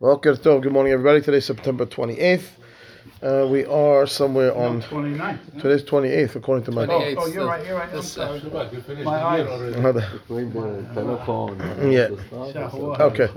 [0.00, 0.60] Boker Tov.
[0.62, 1.20] Good morning, everybody.
[1.20, 2.42] Today's September 28th.
[3.22, 4.82] Uh, we are somewhere on.
[4.82, 5.38] 29.
[5.60, 6.84] Today's 28th, according to my.
[6.86, 7.88] Oh, oh, you're right, you're right.
[7.88, 9.04] I'm This, uh, sorry.
[9.04, 9.46] My eyes.
[9.46, 12.08] Between the telephone and Yeah.
[12.08, 12.72] the stuff.
[12.72, 13.00] Shahuah.
[13.00, 13.28] Okay.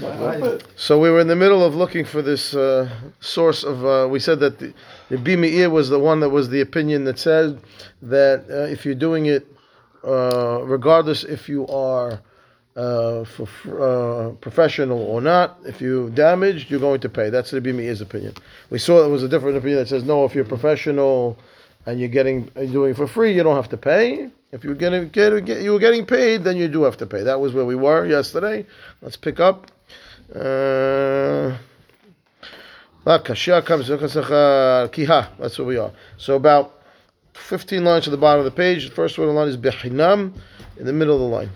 [0.00, 0.60] My eyes.
[0.74, 2.90] So we were in the middle of looking for this uh,
[3.20, 3.86] source of.
[3.86, 4.74] Uh, we said that the,
[5.10, 7.60] the Bimir was the one that was the opinion that said
[8.02, 9.46] that uh, if you're doing it,
[10.02, 12.20] uh, regardless if you are
[12.76, 13.46] uh, for,
[13.80, 17.30] uh, professional or not, if you damaged, you're going to pay.
[17.30, 18.34] That's the Bimir's opinion.
[18.70, 21.38] We saw there was a different opinion that says no, if you're professional
[21.86, 24.28] and you're getting you're doing it for free, you don't have to pay.
[24.50, 27.22] If you're getting get, get, you were getting paid, then you do have to pay.
[27.22, 28.66] That was where we were yesterday.
[29.02, 29.70] Let's pick up.
[30.34, 31.56] Uh,
[33.04, 33.88] comes.
[35.38, 35.92] That's where we are.
[36.16, 36.82] So about
[37.34, 38.88] 15 lines to the bottom of the page.
[38.88, 40.32] The first one of the line is Behinam
[40.78, 41.50] in the middle of the line.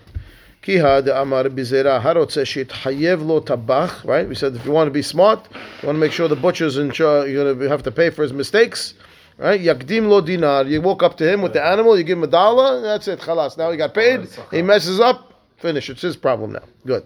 [0.61, 4.03] Kiha de Amar Bizera Harotze Hayev lo tabach.
[4.03, 4.27] Right?
[4.27, 5.47] We said if you want to be smart,
[5.81, 7.29] you want to make sure the butcher's in charge.
[7.29, 8.93] You're going to have to pay for his mistakes.
[9.37, 9.59] Right?
[9.59, 10.65] Yakdim lo dinar.
[10.65, 11.97] You walk up to him with the animal.
[11.97, 12.81] You give him a dollar.
[12.81, 13.19] That's it.
[13.19, 13.57] Khalas.
[13.57, 14.27] Now he got paid.
[14.51, 15.33] He messes up.
[15.57, 15.89] Finish.
[15.89, 16.63] It's his problem now.
[16.85, 17.05] Good.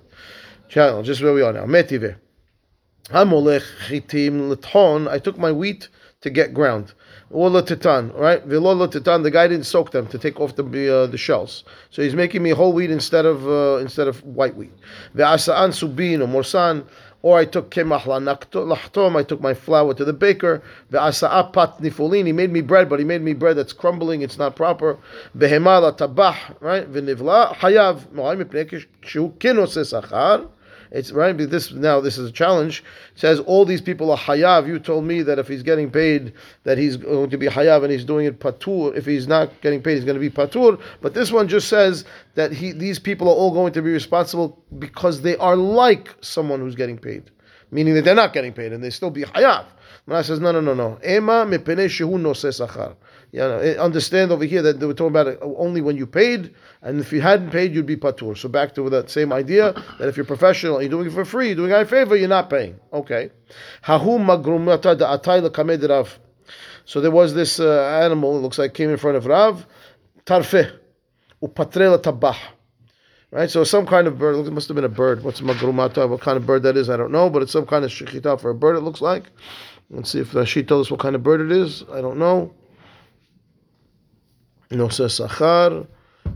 [0.70, 1.04] Channel.
[1.04, 1.66] Just where we are now.
[1.66, 2.16] Metive.
[3.10, 5.08] Hamolech chitim l'thon.
[5.08, 5.90] I took my wheat
[6.22, 6.94] to get ground.
[7.34, 8.46] Or l'titan, right?
[8.46, 9.24] Velo l'titan.
[9.24, 11.64] The guy didn't soak them to take off the uh, the shells.
[11.90, 14.72] So he's making me whole wheat instead of uh, instead of white wheat.
[15.16, 16.86] Ve'asaan subin or morsan.
[17.24, 19.16] Or I took kemach lachtom.
[19.16, 20.62] I took my flour to the baker.
[20.92, 22.28] Ve'asa'a pat nifulin.
[22.28, 24.22] He made me bread, but he made me bread that's crumbling.
[24.22, 25.00] It's not proper.
[25.36, 26.38] Behema la tabah.
[26.60, 26.88] Right?
[26.88, 28.10] V'nivla hayav.
[28.14, 30.48] Mo'ay mipnei kishu kinose sachar.
[30.94, 31.36] It's right.
[31.36, 32.84] This now this is a challenge.
[33.16, 34.68] It says all these people are hayav.
[34.68, 36.34] You told me that if he's getting paid,
[36.66, 38.96] that he's going to be hayav, and he's doing it patur.
[38.96, 40.80] If he's not getting paid, he's going to be patur.
[41.02, 44.64] But this one just says that he these people are all going to be responsible
[44.78, 47.24] because they are like someone who's getting paid,
[47.72, 49.66] meaning that they're not getting paid and they still be hayav.
[50.06, 51.00] Mana says no no no no.
[51.06, 52.96] Ema mepene shehu nose sachar.
[53.32, 56.06] Yeah, no, eh, understand over here that they were talking about it only when you
[56.06, 56.54] paid,
[56.84, 58.38] and if you hadn't paid, you'd be patur.
[58.38, 61.48] So back to that same idea that if you're professional, you're doing it for free,
[61.48, 62.80] you're doing it a favor, you're not paying.
[62.94, 63.32] Okay.
[63.86, 66.20] Hahu magrumata da atay lekamed Rav.
[66.86, 68.38] So there was this uh, animal.
[68.38, 69.66] It looks like came in front of Rav,
[70.26, 70.78] tarfe,
[71.42, 72.36] upatrela tabah.
[73.34, 74.46] Right, so some kind of bird.
[74.46, 75.24] It must have been a bird.
[75.24, 76.08] What's magrumata?
[76.08, 76.88] What kind of bird that is?
[76.88, 78.76] I don't know, but it's some kind of shechita for a bird.
[78.76, 79.24] It looks like.
[79.90, 81.84] Let's see if she told us what kind of bird it is.
[81.92, 82.54] I don't know.
[84.70, 85.88] No says sachar.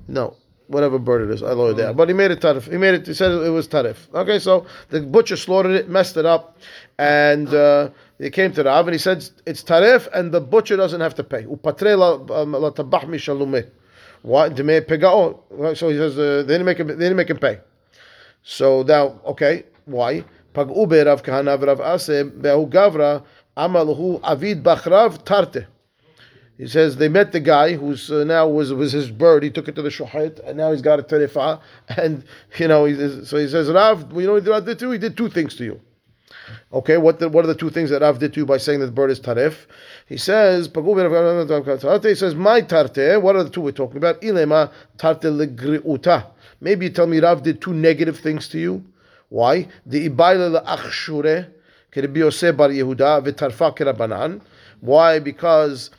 [0.07, 1.43] No, whatever bird it is.
[1.43, 1.95] I lowered that.
[1.95, 2.63] But he made it tarif.
[2.63, 3.05] He made it.
[3.05, 4.11] He said it was tarif.
[4.15, 6.57] Okay, so the butcher slaughtered it, messed it up,
[6.97, 11.01] and uh, he came to Rav and he said it's tarif, and the butcher doesn't
[11.01, 11.45] have to pay.
[14.21, 15.77] What demei pegao?
[15.77, 16.87] So he says uh, they didn't make him.
[16.87, 17.59] They didn't make him pay.
[18.43, 20.23] So now, okay, why?
[20.53, 21.57] Kahana
[22.69, 23.23] gavra
[23.57, 25.67] avid bachrav tarte.
[26.57, 29.43] He says they met the guy who's uh, now was was his bird.
[29.43, 31.61] He took it to the shohit, and now he's got a terefa.
[31.89, 32.23] And
[32.57, 34.81] you know, he, so he says, Rav, you know Rav did?
[34.81, 35.81] He did two things to you.
[36.73, 38.79] Okay, what the, what are the two things that Rav did to you by saying
[38.81, 39.65] that the bird is tarif?
[40.07, 43.21] He says, he says, my tarte.
[43.21, 44.21] What are the two we're talking about?
[44.21, 46.25] Ilema tarte legriuta.
[46.59, 48.83] Maybe you tell me Rav did two negative things to you.
[49.29, 49.67] Why?
[49.85, 51.47] The ibayle le'achshure
[51.91, 54.41] k'Rabbi Yosef bar Yehuda v'tarfa k'Rabanan.
[54.81, 55.19] Why?
[55.19, 55.91] Because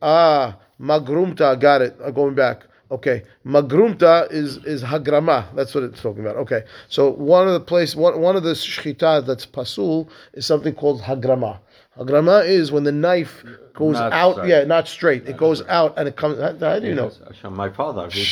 [0.00, 1.96] Ah, magrumta, got it.
[2.04, 2.62] I'm going back.
[2.90, 5.54] Okay, magrumta is is hagrama.
[5.54, 6.36] That's what it's talking about.
[6.36, 10.74] Okay, so one of the place, one, one of the shchita that's pasul is something
[10.74, 11.58] called hagrama.
[11.98, 13.44] Hagrama is when the knife
[13.78, 14.32] goes Not out.
[14.34, 14.48] straight.
[14.50, 15.28] Yeah, not straight.
[15.28, 16.38] It goes out and it comes.
[16.38, 17.10] How, how do you know?
[17.50, 18.24] My father, he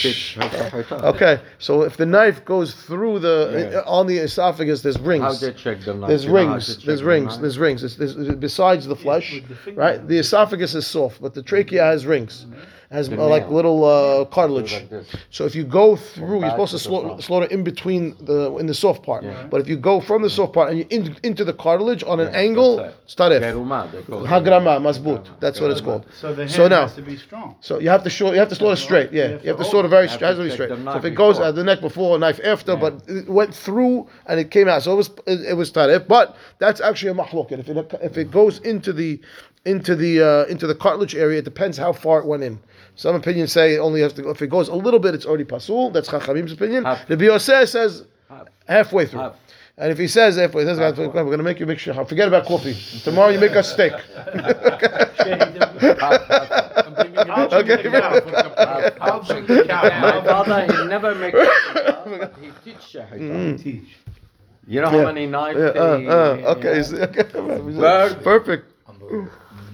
[1.14, 3.82] Okay, so if the knife goes through the Yeah.
[3.86, 5.22] on the esophagus, there's rings.
[5.24, 6.08] How they check the knife?
[6.08, 6.66] There's You know how rings.
[6.66, 7.38] to check There's rings.
[7.40, 7.96] There's rings.
[7.96, 10.06] There's, besides the flesh, with the right?
[10.06, 12.46] The esophagus is soft, but the trachea has rings,
[12.90, 14.72] has uh, like little uh, cartilage.
[14.72, 15.04] Like.
[15.30, 18.54] So if you go through, you're supposed to to the slaughter, slaughter in between the
[18.56, 19.24] in the soft part.
[19.24, 19.46] Yeah.
[19.50, 22.20] But if you go from the soft part and you in, into the cartilage on
[22.20, 23.00] an angle, that's it.
[23.04, 23.40] it's taref.
[23.40, 24.06] Geruma, they it.
[24.08, 25.24] Hagrama, masbut.
[25.40, 26.06] That's what it's called.
[26.20, 27.56] So the hand So now- has to be strong.
[27.60, 29.12] So you have to show, you have to slaughter straight.
[29.12, 30.20] Yeah, You you have have to to slaughter very straight.
[30.22, 30.70] You Has to be straight.
[30.70, 32.78] So if it goes at the neck before, knife after, Yeah.
[32.80, 36.06] but it went through and it came out, so it was it, it was tarif.
[36.08, 37.58] But that's actually a mahloket.
[37.58, 39.20] If it if it goes into the
[39.64, 42.58] into the uh, into the cartilage area, it depends how far it went in.
[42.94, 44.30] Some opinions say it only has to go.
[44.30, 45.90] If it goes a little bit, it's already pasul.
[45.90, 46.84] That's Chachamim's opinion.
[46.84, 47.06] Half.
[47.08, 48.46] The Bioseh says Half.
[48.66, 49.20] halfway through.
[49.20, 49.34] Half.
[49.78, 51.92] And if he says halfway, he says, we're going to make you make sure.
[52.06, 52.74] Forget about coffee.
[53.04, 53.92] Tomorrow you make us steak.
[54.16, 54.32] I'll
[57.50, 58.20] bring the cow.
[59.00, 61.34] I'll bring My father, he never make.
[62.40, 63.62] he teach shahita.
[63.62, 63.96] Teach.
[64.66, 66.82] You know how many knives Yeah, uh, they- uh, okay.
[67.78, 68.24] Bird.
[68.24, 68.24] Perfect.
[68.24, 68.24] Bird.
[68.24, 68.64] Perfect.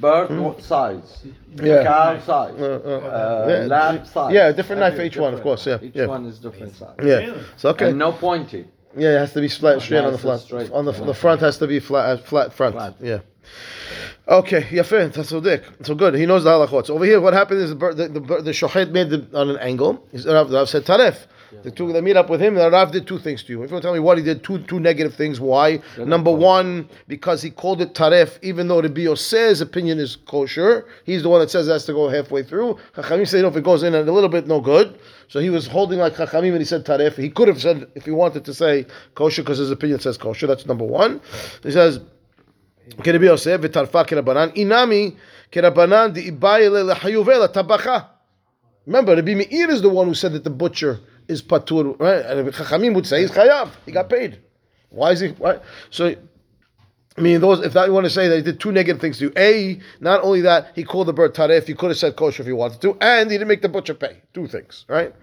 [0.00, 1.22] Bird what size?
[1.62, 1.84] Yeah.
[1.84, 2.54] Cow size.
[2.60, 3.66] Uh, uh, Uh, yeah.
[3.66, 4.32] lamb size.
[4.34, 6.06] Yeah, different knife for Every each one, of course, yeah, Each yeah.
[6.06, 6.96] one is different size.
[6.98, 7.18] Yeah.
[7.18, 7.40] Really?
[7.56, 7.90] So okay.
[7.90, 8.66] And no pointy.
[8.96, 10.40] Yeah, it has to be flat, straight on the flat.
[10.40, 10.70] straight.
[10.70, 12.74] On the the front has to be flat, uh, flat front.
[12.74, 12.94] Flat.
[13.00, 13.20] Yeah.
[14.28, 16.14] Okay, Yafin, that's so good.
[16.14, 16.86] He knows the halachot.
[16.86, 19.56] So over here, what happened is the the, the, the shohet made the, on an
[19.58, 20.06] angle.
[20.12, 21.26] He's said taref.
[21.63, 22.57] The two they meet up with him.
[22.57, 23.63] And Rav did two things to you.
[23.63, 25.39] If you want to tell me what he did, two two negative things.
[25.39, 25.79] Why?
[25.97, 30.85] Number one, because he called it taref, even though the Bio says opinion is kosher.
[31.05, 32.77] He's the one that says it has to go halfway through.
[32.95, 34.99] Chachamim say no, if it goes in a little bit, no good.
[35.29, 37.15] So he was holding like Chachamim when he said taref.
[37.15, 40.47] He could have said if he wanted to say kosher because his opinion says kosher.
[40.47, 41.21] That's number one.
[41.63, 41.99] He says.
[43.03, 45.11] כרבי יוסף וטרפה כרבנן, אינמי
[45.51, 47.99] כרבנן דאיבאי לחיובי לטבחה.
[48.87, 52.24] Remember, Rabbi Meir is the one who said that the butcher is patur, right?
[52.24, 53.70] And Chachamim would say he's chayav.
[53.86, 54.40] He got paid.
[54.90, 55.28] Why is he?
[55.28, 55.58] Why?
[55.90, 56.14] So,
[57.16, 57.60] I mean, those.
[57.60, 59.32] If that you want to say that he did two negative things to you.
[59.36, 62.46] A, not only that he called the bird taref, he could have said kosher if
[62.46, 64.18] he wanted to, and he didn't make the butcher pay.
[64.34, 65.14] Two things, right?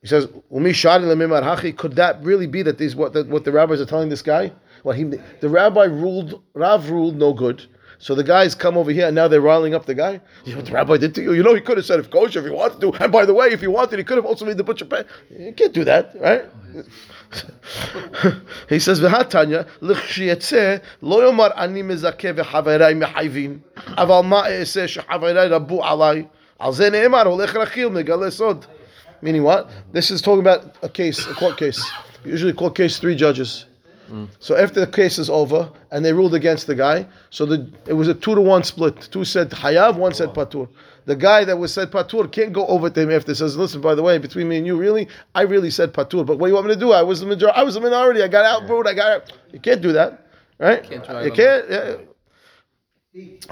[0.00, 0.26] He says.
[0.26, 4.52] Could that really be that these what the, what the rabbis are telling this guy?
[4.84, 7.66] Well, he the rabbi ruled, Rav ruled no good.
[8.02, 10.20] So the guys come over here and now they're riling up the guy.
[10.44, 11.34] You know what the rabbi did to you?
[11.34, 12.92] You know he could have said if kosher if he wanted to.
[12.94, 15.04] And by the way, if he wanted, he could have also made the butcher pay.
[15.30, 16.44] You can't do that, right?
[18.68, 23.60] he says, "V'hatanya l'chshiyetze lo yomar ani mezakeh v'chaverai mehayvin,
[23.96, 26.28] aval ma e'eseh rabu alai,
[26.58, 28.66] al ze ne'emar holech rachil megale sod."
[29.20, 29.70] Meaning what?
[29.92, 31.80] This is talking about a case, a court case.
[32.24, 33.66] Usually, court case three judges.
[34.40, 37.94] So after the case is over and they ruled against the guy, so the, it
[37.94, 39.08] was a two to one split.
[39.10, 40.68] Two said hayav, one said patur.
[41.06, 43.94] The guy that was said patur can't go over to him after says, "Listen, by
[43.94, 46.24] the way, between me and you, really, I really said patur.
[46.24, 46.92] But what do you want me to do?
[46.92, 47.58] I was the majority.
[47.58, 48.22] I was the minority.
[48.22, 48.86] I got outruled.
[48.86, 49.10] I got.
[49.12, 49.32] Out.
[49.52, 50.26] You can't do that,
[50.58, 50.84] right?
[51.24, 52.08] you can't.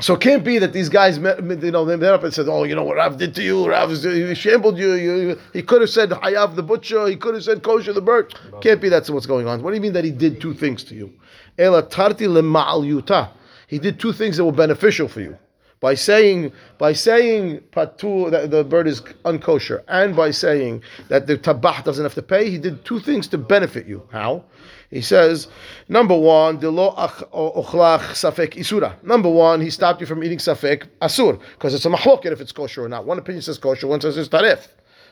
[0.00, 2.48] So it can't be that these guys, met, you know, they met up and said,
[2.48, 3.68] "Oh, you know what Rav did to you?
[3.68, 4.94] Rav he shambled you.
[4.94, 7.06] you." He could have said Hayav the butcher.
[7.08, 8.34] He could have said Kosher the bird.
[8.62, 9.62] Can't be that's what's going on.
[9.62, 11.12] What do you mean that he did two things to you?
[11.58, 13.28] Ela tarti yuta.
[13.66, 15.36] He did two things that were beneficial for you.
[15.80, 21.36] By saying, by saying patu that the bird is unkosher, and by saying that the
[21.36, 24.06] tabah doesn't have to pay, he did two things to benefit you.
[24.10, 24.44] How?
[24.90, 25.46] He says,
[25.88, 29.00] number one, the lo ochlach safek isura.
[29.04, 32.50] Number one, he stopped you from eating safek asur because it's a mahloket if it's
[32.50, 33.04] kosher or not.
[33.04, 34.66] One opinion says kosher, one says it's tarif.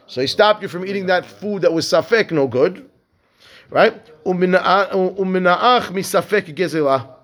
[0.08, 2.90] So he stopped you from eating that food that was safek, no good,
[3.70, 3.94] right?
[4.24, 7.14] Umina'ach misafek gezelah.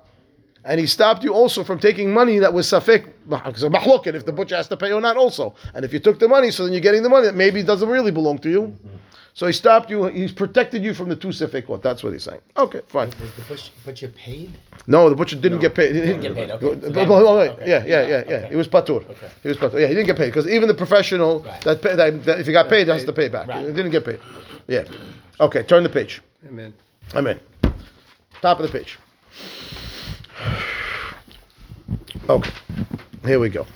[0.65, 4.25] And he stopped you also from taking money that was safek, because of mahloket, if
[4.25, 5.55] the butcher has to pay or not also.
[5.75, 7.89] And if you took the money, so then you're getting the money that maybe doesn't
[7.89, 8.63] really belong to you.
[8.63, 8.97] Mm-hmm.
[9.35, 11.83] So he stopped you, he's protected you from the two safekot.
[11.83, 12.41] That's what he's saying.
[12.57, 13.09] Okay, fine.
[13.09, 14.53] Was the butcher, butcher paid?
[14.87, 15.95] No, the butcher didn't get paid.
[15.95, 16.67] He didn't get paid, okay.
[16.67, 17.69] So then- oh, okay.
[17.69, 18.37] Yeah, yeah, yeah, yeah.
[18.37, 18.49] Okay.
[18.51, 19.03] He was patur.
[19.11, 19.29] Okay.
[19.43, 19.81] He was patur.
[19.81, 21.61] Yeah, he didn't get paid because even the professional Right.
[21.63, 23.49] that, pay, that, that if he got paid, has to pay back.
[23.49, 23.67] Right.
[23.67, 24.21] He didn't get paid.
[24.69, 24.85] Yeah.
[25.41, 26.23] Okay, turn the page.
[26.47, 26.73] Amen.
[27.13, 27.41] I'm in.
[28.41, 28.99] Top of the page.
[32.29, 32.51] Okay,
[33.25, 33.67] here we go.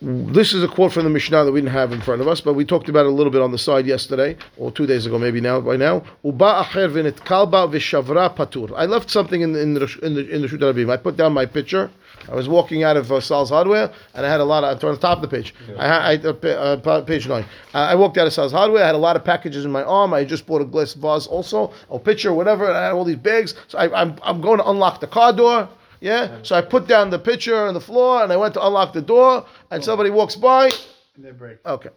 [0.00, 2.40] This is a quote from the Mishnah that we didn't have in front of us,
[2.40, 5.06] but we talked about it a little bit on the side yesterday, or two days
[5.06, 6.04] ago, maybe now, by now.
[6.22, 8.72] Uba acher v'nitkalba v'shavra patur.
[8.76, 10.88] I left something in the, in the, in the, in the Rabim.
[10.88, 11.90] I put down my picture.
[12.30, 14.94] I was walking out of uh, Sal's Hardware, and I had a lot of, on
[14.94, 15.52] the top of the page.
[15.76, 17.44] I, ha- I, uh, uh, page nine.
[17.74, 19.82] Uh, I walked out of Sal's Hardware, I had a lot of packages in my
[19.82, 20.14] arm.
[20.14, 23.16] I just bought a glass vase also, a pitcher, whatever, and I had all these
[23.16, 23.56] bags.
[23.66, 25.68] So I, I'm, I'm going to unlock the car door.
[26.00, 28.92] Yeah, so I put down the pitcher on the floor and I went to unlock
[28.92, 30.70] the door, and somebody walks by.
[31.16, 31.58] And they break.
[31.66, 31.90] Okay.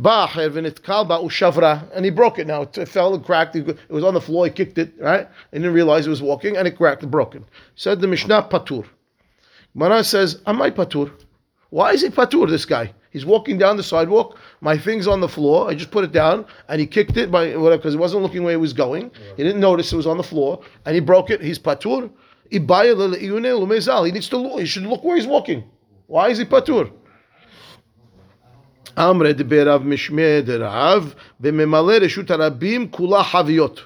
[0.00, 2.46] Ba'acher v'nitkal ba'u shavra, and he broke it.
[2.46, 3.56] Now it fell and cracked.
[3.56, 4.46] It was on the floor.
[4.46, 7.44] He kicked it right, and didn't realize he was walking, and it cracked and broken.
[7.74, 8.86] Said the Mishnah patur.
[9.74, 11.10] Mana says, "Am I patur?
[11.70, 12.48] Why is he patur?
[12.48, 12.92] This guy.
[13.10, 14.38] He's walking down the sidewalk.
[14.62, 15.68] My thing's on the floor.
[15.68, 18.42] I just put it down, and he kicked it by whatever because he wasn't looking
[18.42, 19.10] where he was going.
[19.36, 21.42] He didn't notice it was on the floor, and he broke it.
[21.42, 22.10] He's patur.
[22.50, 24.60] He needs to look.
[24.60, 25.64] He should look where he's walking.
[26.06, 26.92] Why is he patur?
[28.96, 32.26] Amre de berav mishme de rav b'memale reshut
[32.90, 33.80] kula haviyot.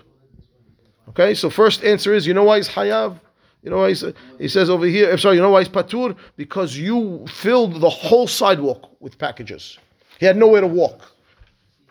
[1.11, 3.21] Okay, so first answer is, you know why he's hayav?
[3.63, 4.05] You know why he's,
[4.39, 6.17] he says over here, I'm sorry, you know why he's patur?
[6.37, 9.79] Because you filled the whole sidewalk with packages.
[10.19, 11.16] He had nowhere to walk.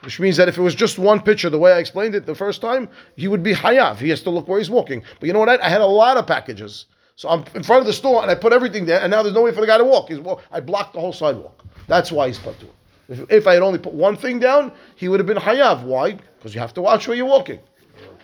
[0.02, 2.36] Which means that if it was just one picture, the way I explained it the
[2.36, 3.98] first time, he would be hayav.
[3.98, 5.04] He has to look where he's walking.
[5.20, 5.62] But you know what?
[5.62, 6.86] I, had a lot of packages.
[7.16, 9.34] So I'm in front of the store and I put everything there, and now there's
[9.34, 10.10] no way for the guy to walk.
[10.10, 11.64] He's, wa- I blocked the whole sidewalk.
[11.88, 12.68] That's why he's patur.
[13.08, 15.84] If, if I had only put one thing down, he would have been hayav.
[15.84, 16.18] Why?
[16.38, 17.60] Because you have to watch where you're walking.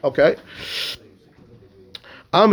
[0.03, 0.35] Okay.
[2.33, 2.47] I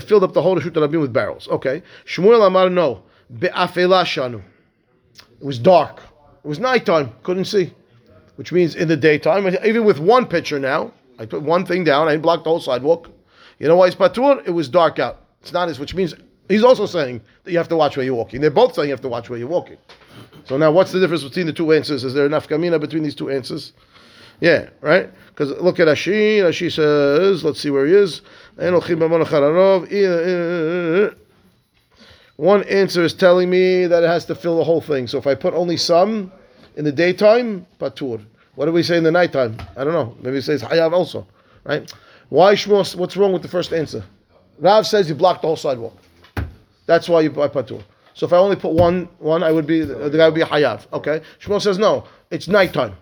[0.00, 1.48] filled up the whole Reshut Rabim with barrels.
[1.48, 1.82] Okay.
[2.06, 3.02] Shmuel Amar no.
[3.38, 4.42] Be'afela Shanu.
[5.42, 6.00] It was dark.
[6.44, 7.12] It was nighttime.
[7.24, 7.74] Couldn't see.
[8.36, 12.06] Which means in the daytime, even with one pitcher now, I put one thing down,
[12.06, 13.10] I blocked the whole sidewalk.
[13.58, 14.40] You know why it's patur?
[14.46, 15.20] It was dark out.
[15.40, 16.14] It's not his, which means
[16.48, 18.40] he's also saying that you have to watch where you're walking.
[18.40, 19.78] They're both saying you have to watch where you're walking.
[20.44, 22.04] So now what's the difference between the two answers?
[22.04, 23.72] Is there enough kamina between these two answers?
[24.40, 25.10] Yeah, right?
[25.28, 26.38] Because look at Rashi.
[26.38, 28.22] Rashi says, let's see where he is.
[32.36, 35.06] One answer is telling me that it has to fill the whole thing.
[35.06, 36.32] So if I put only some
[36.76, 38.24] in the daytime, patur.
[38.54, 39.56] What do we say in the nighttime?
[39.76, 40.16] I don't know.
[40.22, 41.26] Maybe it says hayav also,
[41.64, 41.90] right?
[42.28, 42.94] Why Shmuel?
[42.96, 44.04] What's wrong with the first answer?
[44.58, 45.96] Rav says you blocked the whole sidewalk.
[46.86, 47.82] That's why you buy patur.
[48.14, 50.46] So if I only put one, one, I would be the guy would be a
[50.46, 50.86] hayav.
[50.92, 51.22] Okay.
[51.40, 52.04] Shmuel says no.
[52.30, 52.94] It's nighttime.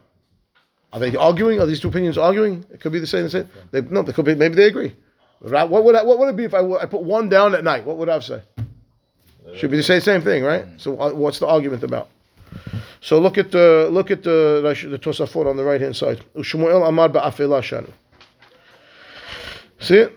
[0.93, 1.61] Are they arguing?
[1.61, 2.65] Are these two opinions arguing?
[2.73, 3.25] It could be the same.
[3.25, 3.49] The same.
[3.71, 4.35] They, no, they could be.
[4.35, 4.95] Maybe they agree.
[5.41, 7.85] What would I, what would it be if I, I put one down at night?
[7.85, 8.43] What would Rav say?
[9.57, 10.67] Should be the same same thing, right?
[10.77, 12.09] So uh, what's the argument about?
[13.01, 16.25] So look at the look at the the Tosafot on the right hand side.
[16.37, 17.91] Shmuel Amar ba'afela shanu.
[19.79, 20.13] See it?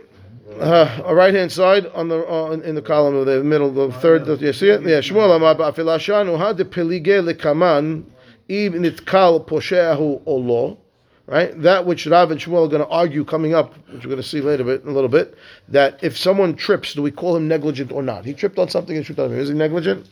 [0.60, 4.00] Uh, right hand side on the uh, in the column of the middle, of the
[4.00, 4.28] third.
[4.42, 4.82] You see it?
[4.82, 5.00] Yeah.
[5.00, 6.38] Shmuel Amar ba'afela shanu.
[6.38, 8.04] Had the pelige lekaman
[8.50, 10.78] even it kal posheahu olo.
[11.26, 14.22] Right, that which Rav and Shmuel are going to argue coming up, which we're going
[14.22, 15.38] to see later in a little bit,
[15.70, 18.26] that if someone trips, do we call him negligent or not?
[18.26, 19.40] He tripped on something and tripped on him.
[19.40, 20.06] Is he negligent?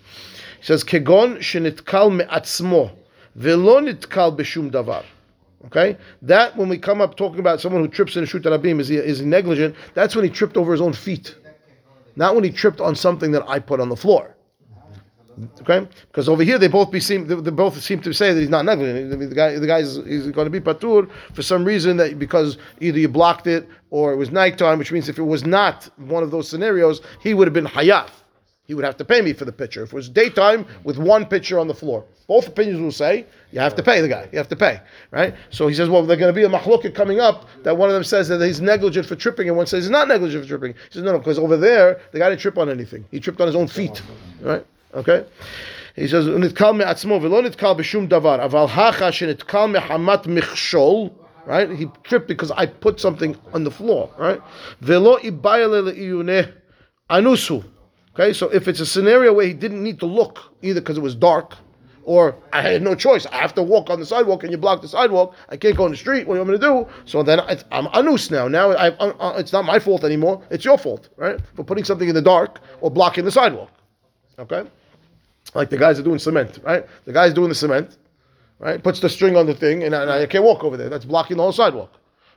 [0.60, 2.91] He says, "Kegon shenitkal me'atzmo,
[3.36, 5.03] velo nitkal b'shum davar."
[5.65, 8.80] Okay, that when we come up talking about someone who trips in a shut rabim,
[8.80, 9.75] is he is he negligent?
[9.94, 11.36] That's when he tripped over his own feet,
[12.15, 14.34] not when he tripped on something that I put on the floor.
[15.62, 18.50] Okay, because over here they both be seem they, both seem to say that he's
[18.50, 19.10] not negligent.
[19.29, 22.57] The guy the guy is he's going to be patur for some reason that because
[22.79, 26.24] either you blocked it or it was nighttime, which means if it was not one
[26.24, 28.10] of those scenarios, he would have been hayat.
[28.65, 29.83] He would have to pay me for the pitcher.
[29.83, 33.60] If it was daytime with one pitcher on the floor, both opinions will say you
[33.60, 34.29] have to pay the guy.
[34.31, 34.79] You have to pay,
[35.10, 35.36] right?
[35.50, 37.93] So he says, well, there's going to be a machloket coming up that one of
[37.93, 40.74] them says that he's negligent for tripping, and one says he's not negligent for tripping.
[40.74, 43.03] He says, no, no, because over there the guy didn't trip on anything.
[43.12, 44.01] He tripped on his own feet,
[44.39, 44.65] right?
[44.93, 45.25] Okay.
[45.95, 51.12] He says, "Nitkal me'atzmo v'lo nitkal b'shum davar, aval hacha shenitkal me'hamat michshol."
[51.45, 51.69] Right?
[51.71, 54.10] He tripped because I put something on the floor.
[54.17, 54.41] Right?
[54.81, 56.53] V'lo ibayale le'iyuneh
[57.10, 57.63] anusu.
[58.13, 61.01] Okay, so if it's a scenario where he didn't need to look either because it
[61.01, 61.55] was dark,
[62.03, 64.81] or I had no choice, I have to walk on the sidewalk and you block
[64.81, 66.27] the sidewalk, I can't go in the street.
[66.27, 66.88] What you want me to do?
[67.05, 67.39] So then
[67.71, 68.50] I'm anus now.
[68.50, 70.43] Now I, uh, it's not my fault anymore.
[70.50, 73.69] It's your fault, right, for putting something in the dark or blocking the sidewalk.
[74.39, 74.63] Okay
[75.53, 76.86] like the guys are doing cement, right?
[77.05, 77.98] The guy's doing the cement,
[78.60, 78.81] right?
[78.81, 80.89] Puts the string on the thing, and I, and I can't walk over there.
[80.89, 81.93] That's blocking the whole sidewalk,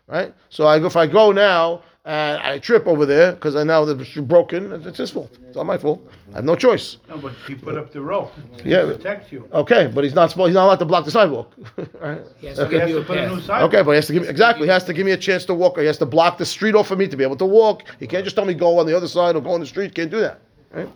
[0.06, 0.34] right?
[0.48, 4.14] So I, if I go now and I trip over there because I now it's
[4.16, 5.38] broken, it's his fault.
[5.46, 6.06] It's not my fault.
[6.32, 6.98] I have no choice.
[7.08, 8.32] No, but he put up the rope.
[8.62, 8.82] Yeah.
[8.82, 9.48] To protect you.
[9.54, 10.48] Okay, but he's not supposed.
[10.48, 11.54] He's not allowed to block the sidewalk,
[12.00, 12.20] right?
[12.38, 13.72] He has He has to put a new sidewalk.
[13.72, 14.66] Okay, but he has to give me exactly.
[14.66, 15.78] He has to give me a chance to walk.
[15.78, 17.84] Or he has to block the street off for me to be able to walk.
[17.98, 19.94] He can't just tell me go on the other side or go on the street.
[19.94, 20.40] Can't do that.
[20.74, 20.88] Right?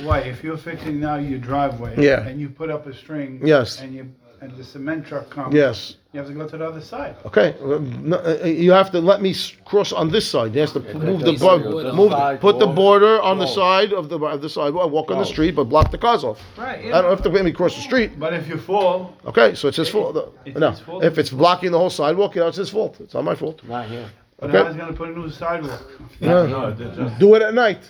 [0.00, 1.94] Why, if you're fixing now your driveway.
[1.98, 2.26] Yeah.
[2.26, 3.40] And you put up a string.
[3.44, 3.80] Yes.
[3.80, 4.10] And you,
[4.40, 5.54] and the cement truck comes.
[5.54, 5.96] Yes.
[6.12, 7.16] You have to go to the other side.
[7.26, 10.54] Okay, uh, no, uh, you have to let me s- cross on this side.
[10.54, 13.46] You have to move the He's bo- the move, side put the border on the
[13.48, 14.92] side of the of the sidewalk.
[14.92, 16.40] Walk on the street, but block the cars off.
[16.56, 18.16] Right, I don't have to let me cross the street.
[18.16, 20.16] But if you fall, Okay, so it's his fault.
[20.46, 21.02] It's No, his fault.
[21.02, 23.00] if it's blocking the whole sidewalk, you know, it's his fault.
[23.00, 23.60] It's not my fault.
[23.66, 24.06] Not here.
[24.38, 24.58] but Okay.
[24.62, 25.82] how's he gonna put a new sidewalk?
[26.20, 27.80] No, no, Do it at night.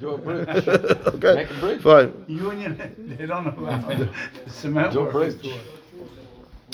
[0.00, 0.48] Do a bridge.
[1.14, 1.82] Okay, Make a bridge.
[1.82, 2.24] fine.
[2.26, 4.08] Union, they don't allow the
[4.48, 5.54] cement Do a workers bridge.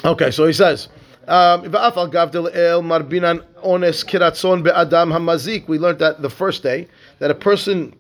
[0.03, 0.09] to.
[0.09, 0.89] Okay, so he says,
[1.29, 6.31] um, "Va'af al gav del el marbinan ones kiratzon be'adam hamazik." We learned that the
[6.31, 7.95] first day that a person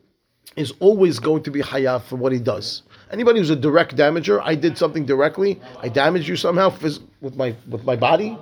[0.56, 2.82] is always going to be hayav for what he does.
[3.12, 7.36] Anybody who's a direct damager, I did something directly, I damaged you somehow phys- with
[7.36, 8.38] my with my body.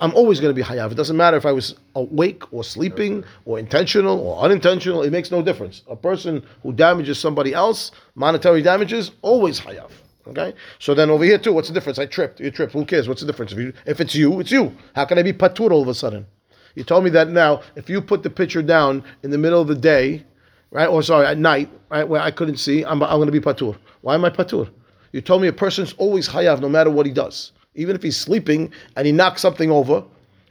[0.00, 0.90] I'm always going to be hayav.
[0.90, 5.02] It doesn't matter if I was awake or sleeping or intentional or unintentional.
[5.02, 5.82] It makes no difference.
[5.88, 9.90] A person who damages somebody else, monetary damages, always hayav.
[10.28, 10.54] Okay.
[10.78, 11.98] So then over here too, what's the difference?
[11.98, 12.40] I tripped.
[12.40, 12.72] You tripped.
[12.72, 13.08] Who cares?
[13.08, 13.52] What's the difference?
[13.52, 14.74] If, you, if it's you, it's you.
[14.94, 16.26] How can I be patur all of a sudden?
[16.74, 17.62] You told me that now.
[17.76, 20.24] If you put the picture down in the middle of the day,
[20.70, 23.40] right, or sorry, at night, right, where I couldn't see, I'm, I'm going to be
[23.40, 23.76] patur.
[24.02, 24.68] Why am I patur?
[25.12, 27.52] You told me a person's always hayav no matter what he does.
[27.76, 30.02] Even if he's sleeping and he knocks something over,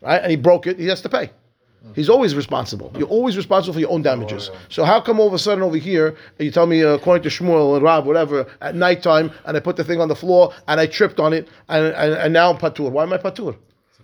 [0.01, 1.29] right, and he broke it, he has to pay.
[1.93, 2.91] He's always responsible.
[2.97, 4.49] You're always responsible for your own damages.
[4.69, 7.29] So how come all of a sudden over here you tell me, uh, according to
[7.29, 10.79] Shmuel and Rav, whatever, at nighttime, and I put the thing on the floor and
[10.79, 12.89] I tripped on it, and, and, and now I'm patur.
[12.89, 13.55] Why am I patur?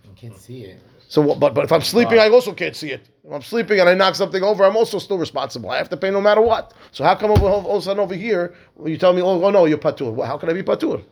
[0.04, 0.80] You can't see it.
[1.08, 3.10] So, what, but but if I'm sleeping, I also can't see it.
[3.26, 5.72] If I'm sleeping and I knock something over, I'm also still responsible.
[5.72, 6.74] I have to pay no matter what.
[6.92, 8.54] So how come over, all of a sudden over here
[8.86, 10.14] you tell me, oh, oh no, you're patur?
[10.14, 11.04] Well, how can I be patur?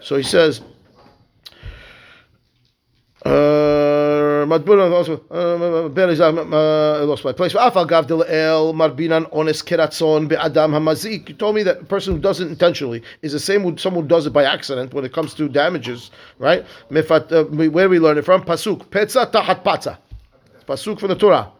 [0.00, 0.62] So he says.
[3.26, 7.52] Matbuna also I lost my place.
[7.54, 11.28] Marbinan ones keratzon be'adam hamazik.
[11.28, 14.04] You told me that a person who does it intentionally is the same with someone
[14.04, 16.64] who does it by accident when it comes to damages, right?
[16.90, 18.42] Uh, where we learn it from?
[18.42, 18.86] Pasuk.
[18.86, 19.98] Petza tahat patza.
[20.66, 21.50] Pasuk from the Torah.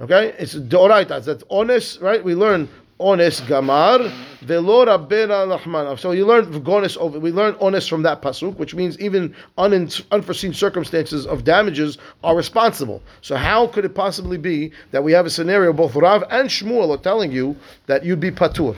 [0.00, 1.24] Okay, it's deoraita.
[1.24, 2.22] That's honest, right?
[2.22, 2.68] We learn
[3.00, 4.10] honest gamar
[4.42, 5.98] velo rabbena lahman.
[5.98, 7.18] So you learn gones over.
[7.18, 12.36] We learn honest from that pasuk, which means even un- unforeseen circumstances of damages are
[12.36, 13.02] responsible.
[13.20, 16.90] So how could it possibly be that we have a scenario both Rav and Shmuel
[16.94, 18.76] are telling you that you'd be patur?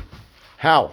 [0.57, 0.93] How?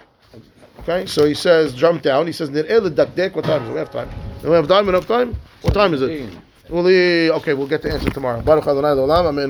[0.80, 2.28] Okay, so he says, jump down.
[2.28, 3.74] He says, What time is it?
[3.74, 4.10] We have time.
[4.42, 4.88] Do we have time?
[4.88, 5.36] Enough time?
[5.62, 6.30] What time is it?
[6.70, 8.42] Okay, we'll get the answer tomorrow.
[8.42, 8.90] Baruch Adonai.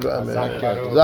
[0.08, 0.96] Amen.